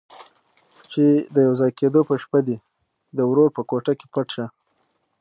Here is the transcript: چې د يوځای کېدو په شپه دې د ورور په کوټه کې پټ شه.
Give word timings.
چې 0.91 1.03
د 1.35 1.37
يوځای 1.47 1.71
کېدو 1.79 1.99
په 2.09 2.15
شپه 2.21 2.39
دې 2.47 2.57
د 3.17 3.19
ورور 3.29 3.49
په 3.55 3.61
کوټه 3.69 3.93
کې 3.99 4.07
پټ 4.13 4.27
شه. 4.35 4.45